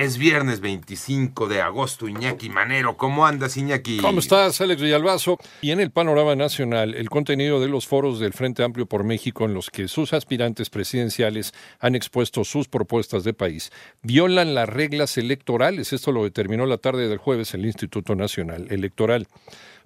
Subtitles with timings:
[0.00, 2.96] Es viernes 25 de agosto, Iñaki Manero.
[2.96, 3.98] ¿Cómo andas, Iñaki?
[3.98, 5.36] ¿Cómo estás, Alex Villalbazo?
[5.60, 9.44] Y en el panorama nacional, el contenido de los foros del Frente Amplio por México
[9.44, 15.18] en los que sus aspirantes presidenciales han expuesto sus propuestas de país violan las reglas
[15.18, 15.92] electorales.
[15.92, 19.28] Esto lo determinó la tarde del jueves el Instituto Nacional Electoral.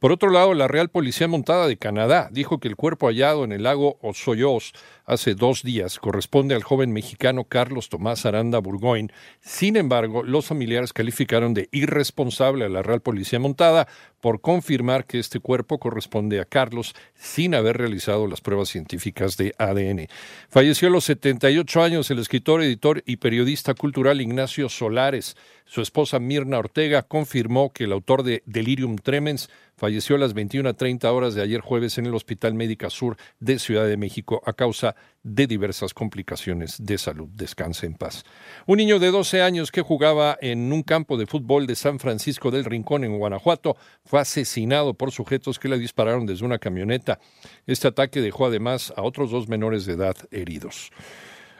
[0.00, 3.52] Por otro lado, la Real Policía Montada de Canadá dijo que el cuerpo hallado en
[3.52, 4.72] el lago Osoyos
[5.04, 9.12] hace dos días corresponde al joven mexicano Carlos Tomás Aranda Burgoyne.
[9.40, 13.88] Sin embargo, los familiares calificaron de irresponsable a la Real Policía Montada
[14.22, 19.54] por confirmar que este cuerpo corresponde a Carlos sin haber realizado las pruebas científicas de
[19.58, 20.06] ADN.
[20.48, 25.36] Falleció a los 78 años el escritor, editor y periodista cultural Ignacio Solares.
[25.66, 29.50] Su esposa Mirna Ortega confirmó que el autor de Delirium Tremens
[29.80, 33.86] falleció a las 21.30 horas de ayer jueves en el Hospital Médica Sur de Ciudad
[33.86, 37.30] de México a causa de diversas complicaciones de salud.
[37.32, 38.24] Descanse en paz.
[38.66, 42.50] Un niño de 12 años que jugaba en un campo de fútbol de San Francisco
[42.50, 47.18] del Rincón en Guanajuato fue asesinado por sujetos que le dispararon desde una camioneta.
[47.66, 50.90] Este ataque dejó además a otros dos menores de edad heridos.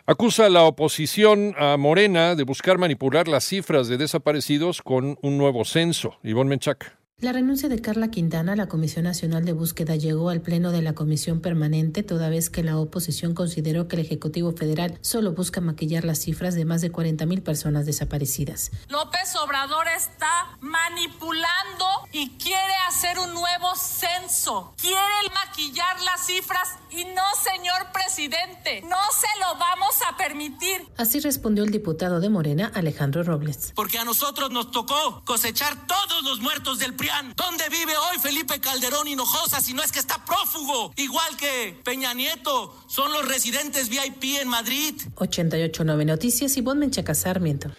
[0.05, 5.65] Acusa la oposición a Morena de buscar manipular las cifras de desaparecidos con un nuevo
[5.65, 6.19] censo.
[6.23, 7.00] Ivonne Menchac.
[7.21, 10.81] La renuncia de Carla Quintana a la Comisión Nacional de Búsqueda llegó al Pleno de
[10.81, 15.61] la Comisión Permanente toda vez que la oposición consideró que el Ejecutivo Federal solo busca
[15.61, 18.71] maquillar las cifras de más de 40 mil personas desaparecidas.
[18.89, 22.70] López Obrador está manipulando y quiere
[23.01, 24.75] hacer un nuevo censo.
[24.77, 25.01] Quiere
[25.33, 30.87] maquillar las cifras y no, señor presidente, no se lo vamos a permitir.
[30.99, 33.73] Así respondió el diputado de Morena, Alejandro Robles.
[33.75, 38.61] Porque a nosotros nos tocó cosechar todos los muertos del PRI ¿Dónde vive hoy Felipe
[38.61, 40.93] Calderón Hinojosa si no es que está prófugo?
[40.97, 44.95] Igual que Peña Nieto, son los residentes VIP en Madrid.
[45.15, 47.71] 889 Noticias y Menchaca Sarmiento.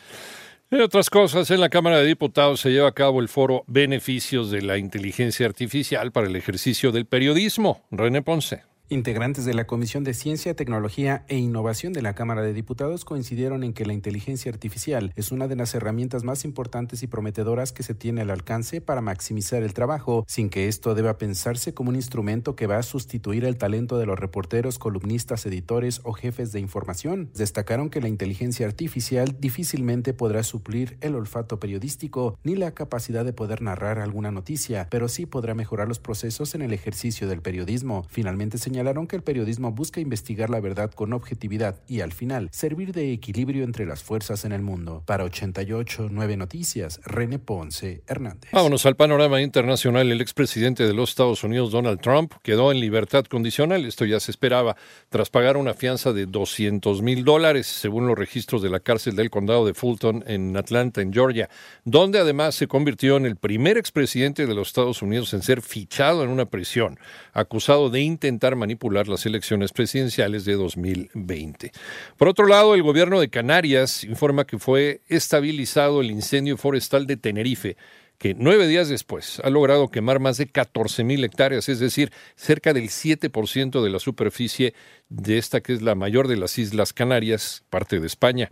[0.74, 4.52] En otras cosas, en la Cámara de Diputados se lleva a cabo el foro Beneficios
[4.52, 7.84] de la Inteligencia Artificial para el ejercicio del periodismo.
[7.92, 8.71] René Ponce.
[8.92, 13.64] Integrantes de la Comisión de Ciencia, Tecnología e Innovación de la Cámara de Diputados coincidieron
[13.64, 17.84] en que la inteligencia artificial es una de las herramientas más importantes y prometedoras que
[17.84, 21.96] se tiene al alcance para maximizar el trabajo, sin que esto deba pensarse como un
[21.96, 26.60] instrumento que va a sustituir el talento de los reporteros, columnistas, editores o jefes de
[26.60, 27.30] información.
[27.34, 33.32] Destacaron que la inteligencia artificial difícilmente podrá suplir el olfato periodístico ni la capacidad de
[33.32, 38.06] poder narrar alguna noticia, pero sí podrá mejorar los procesos en el ejercicio del periodismo.
[38.10, 42.50] Finalmente señaló señalaron que el periodismo busca investigar la verdad con objetividad y al final
[42.52, 45.04] servir de equilibrio entre las fuerzas en el mundo.
[45.06, 48.50] Para 88 9 Noticias, René Ponce Hernández.
[48.52, 50.12] Vámonos al panorama internacional.
[50.12, 53.86] El expresidente de los Estados Unidos, Donald Trump, quedó en libertad condicional.
[53.86, 54.76] Esto ya se esperaba
[55.10, 59.30] tras pagar una fianza de 200 mil dólares, según los registros de la cárcel del
[59.30, 61.52] condado de Fulton en Atlanta, en Georgia,
[61.86, 66.24] donde además se convirtió en el primer expresidente de los Estados Unidos en ser fichado
[66.24, 66.98] en una prisión,
[67.32, 71.72] acusado de intentar manipular manipular las elecciones presidenciales de 2020.
[72.16, 77.18] Por otro lado, el gobierno de Canarias informa que fue estabilizado el incendio forestal de
[77.18, 77.76] Tenerife,
[78.18, 82.72] que nueve días después ha logrado quemar más de 14 mil hectáreas, es decir, cerca
[82.72, 84.74] del 7% de la superficie
[85.10, 88.50] de esta que es la mayor de las Islas Canarias, parte de España.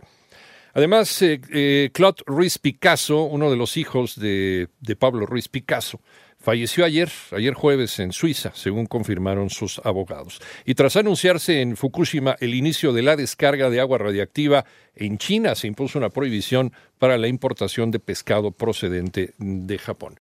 [0.74, 6.00] Además, eh, eh, Claude Ruiz Picasso, uno de los hijos de, de Pablo Ruiz Picasso,
[6.42, 10.40] Falleció ayer, ayer jueves, en Suiza, según confirmaron sus abogados.
[10.64, 14.64] Y tras anunciarse en Fukushima el inicio de la descarga de agua radiactiva,
[14.96, 20.18] en China se impuso una prohibición para la importación de pescado procedente de Japón.